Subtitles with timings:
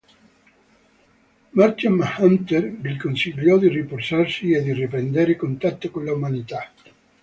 [1.53, 6.71] Martian Manhunter gli consigliò di riposarsi e di riprendere contatto con l'umanità.